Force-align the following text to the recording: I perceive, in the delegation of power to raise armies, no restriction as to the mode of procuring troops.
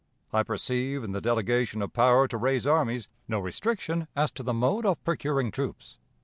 I 0.33 0.41
perceive, 0.41 1.03
in 1.03 1.11
the 1.11 1.21
delegation 1.21 1.79
of 1.83 1.93
power 1.93 2.27
to 2.27 2.35
raise 2.35 2.65
armies, 2.65 3.07
no 3.27 3.37
restriction 3.39 4.07
as 4.15 4.31
to 4.31 4.41
the 4.41 4.51
mode 4.51 4.83
of 4.83 5.03
procuring 5.03 5.51
troops. 5.51 5.99